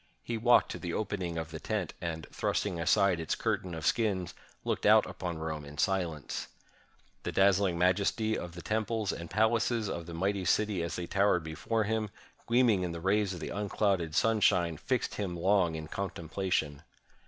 [0.23, 4.33] He walked to the opening of the tent, and, thrusting aside its curtain of skins,
[4.63, 6.47] looked out upon Rome in silence.
[7.21, 11.05] The dazzUng majesty of the temples and pal aces of the mighty city as they
[11.05, 12.09] towered before him,
[12.47, 16.81] gleaming in the rays of the unclouded sunshine, fixed him long in contemplation.